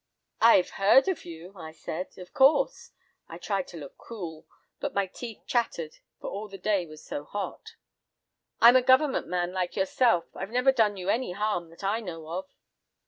"'"I've 0.41 0.71
heard 0.81 1.07
of 1.07 1.25
you," 1.25 1.53
I 1.55 1.71
said, 1.71 2.17
"of 2.17 2.33
course." 2.33 2.89
I 3.27 3.37
tried 3.37 3.67
to 3.67 3.77
look 3.77 3.99
cool, 3.99 4.47
but 4.79 4.95
my 4.95 5.05
teeth 5.05 5.43
chattered, 5.45 5.97
for 6.19 6.27
all 6.31 6.47
the 6.47 6.57
day 6.57 6.87
was 6.87 7.05
so 7.05 7.23
hot. 7.23 7.75
"I'm 8.59 8.75
a 8.75 8.81
Government 8.81 9.27
man, 9.27 9.51
like 9.53 9.75
yourself. 9.75 10.25
I've 10.33 10.49
never 10.49 10.71
done 10.71 10.97
you 10.97 11.09
any 11.09 11.33
harm 11.33 11.69
that 11.69 11.83
I 11.83 11.99
know 11.99 12.29
of." 12.29 12.47